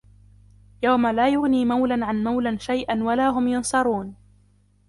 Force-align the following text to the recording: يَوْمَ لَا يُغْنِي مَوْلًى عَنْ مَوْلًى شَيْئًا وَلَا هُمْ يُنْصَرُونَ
يَوْمَ 0.83 1.07
لَا 1.07 1.27
يُغْنِي 1.29 1.65
مَوْلًى 1.65 2.05
عَنْ 2.05 2.23
مَوْلًى 2.23 2.59
شَيْئًا 2.59 3.03
وَلَا 3.03 3.29
هُمْ 3.29 3.47
يُنْصَرُونَ 3.47 4.15